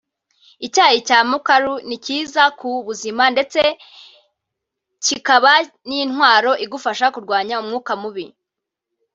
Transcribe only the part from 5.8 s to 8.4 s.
n’intwaro igufasha kurwanya umwuka mubi